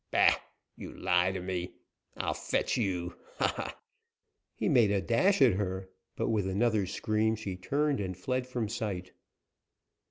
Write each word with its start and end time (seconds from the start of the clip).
"Bah! 0.09 0.33
you 0.75 0.93
lie 0.99 1.31
to 1.31 1.39
me. 1.39 1.75
I'll 2.17 2.33
fetch 2.33 2.75
you 2.75 3.15
ha! 3.37 3.53
ha!" 3.55 3.79
He 4.55 4.67
made 4.67 4.89
a 4.89 4.99
dash 4.99 5.43
at 5.43 5.53
her, 5.53 5.91
but 6.15 6.29
with 6.29 6.47
another 6.47 6.87
scream 6.87 7.35
she 7.35 7.55
turned 7.55 7.99
and 7.99 8.17
fled 8.17 8.47
from 8.47 8.67
sight. 8.67 9.11